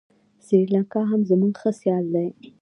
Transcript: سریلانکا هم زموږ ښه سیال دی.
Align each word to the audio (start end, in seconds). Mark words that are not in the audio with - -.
سریلانکا 0.45 1.01
هم 1.11 1.21
زموږ 1.29 1.53
ښه 1.61 1.71
سیال 1.81 2.03
دی. 2.13 2.27